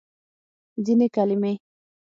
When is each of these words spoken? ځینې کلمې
ځینې 0.85 1.07
کلمې 1.15 1.53